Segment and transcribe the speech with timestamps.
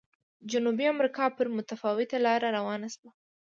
[0.51, 3.09] جنوبي امریکا پر متفاوته لار روانه شوه.